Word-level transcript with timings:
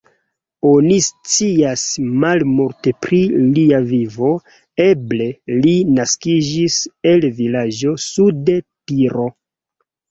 Oni 0.67 0.95
scias 1.07 1.83
malmulte 2.23 2.95
pri 3.07 3.21
lia 3.59 3.83
vivo, 3.93 4.33
eble 4.89 5.31
li 5.61 5.77
naskiĝis 6.01 6.83
el 7.15 7.31
vilaĝo 7.43 7.97
sude 8.11 8.61
Tiro. 8.81 9.31